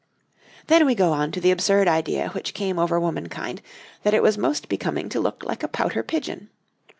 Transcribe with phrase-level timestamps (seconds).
[0.65, 3.61] ]Then we go on to the absurd idea which came over womankind
[4.01, 6.49] that it was most becoming to look like a pouter pigeon.